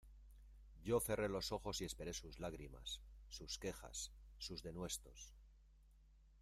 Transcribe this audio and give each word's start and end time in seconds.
yo 0.83 0.99
cerré 0.99 1.29
los 1.29 1.51
ojos 1.51 1.79
y 1.79 1.85
esperé 1.85 2.11
sus 2.15 2.39
lágrimas, 2.39 3.01
sus 3.29 3.59
quejas, 3.59 4.11
sus 4.39 4.63
denuestos 4.63 5.31